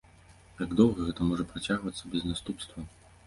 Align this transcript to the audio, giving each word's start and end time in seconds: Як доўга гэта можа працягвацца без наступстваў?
Як 0.61 0.71
доўга 0.79 1.05
гэта 1.09 1.27
можа 1.31 1.45
працягвацца 1.53 2.03
без 2.13 2.25
наступстваў? 2.31 2.89